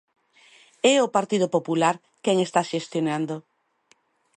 É 0.93 0.95
o 1.05 1.11
Partido 1.17 1.47
Popular 1.55 1.95
quen 2.23 2.37
está 2.41 2.61
xestionando. 2.71 3.35